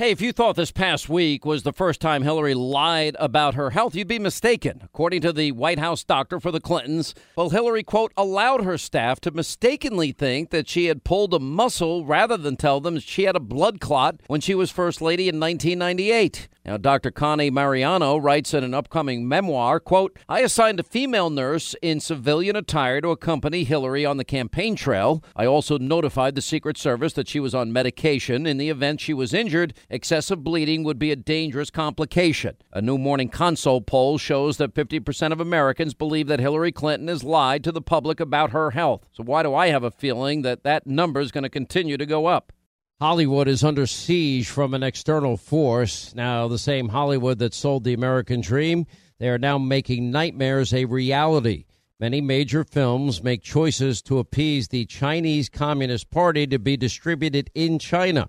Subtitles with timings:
[0.00, 3.68] Hey, if you thought this past week was the first time Hillary lied about her
[3.68, 4.80] health, you'd be mistaken.
[4.82, 9.20] According to the White House doctor for the Clintons, well, Hillary, quote, allowed her staff
[9.20, 13.36] to mistakenly think that she had pulled a muscle rather than tell them she had
[13.36, 16.48] a blood clot when she was First Lady in 1998.
[16.64, 17.10] Now, Dr.
[17.10, 22.54] Connie Mariano writes in an upcoming memoir, quote, I assigned a female nurse in civilian
[22.54, 25.24] attire to accompany Hillary on the campaign trail.
[25.34, 28.46] I also notified the Secret Service that she was on medication.
[28.46, 32.56] In the event she was injured, excessive bleeding would be a dangerous complication.
[32.72, 37.24] A new Morning Consult poll shows that 50% of Americans believe that Hillary Clinton has
[37.24, 39.08] lied to the public about her health.
[39.12, 42.06] So why do I have a feeling that that number is going to continue to
[42.06, 42.52] go up?
[43.00, 46.14] Hollywood is under siege from an external force.
[46.14, 48.86] Now, the same Hollywood that sold the American dream,
[49.18, 51.64] they are now making nightmares a reality.
[51.98, 57.78] Many major films make choices to appease the Chinese Communist Party to be distributed in
[57.78, 58.28] China.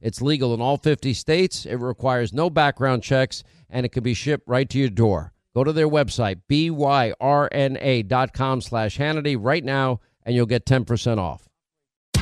[0.00, 1.66] It's legal in all 50 states.
[1.66, 5.32] It requires no background checks, and it can be shipped right to your door.
[5.54, 7.00] Go to their website, byrna.com
[8.60, 11.48] slash Hannity right now, and you'll get 10% off.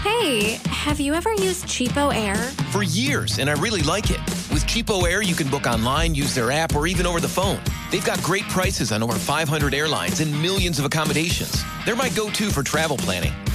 [0.05, 2.37] Hey, have you ever used CheapOair?
[2.71, 4.21] For years, and I really like it.
[4.53, 7.59] With CheapOair, you can book online, use their app, or even over the phone.
[7.91, 11.65] They've got great prices on over 500 airlines and millions of accommodations.
[11.85, 13.33] They're my go to for travel planning.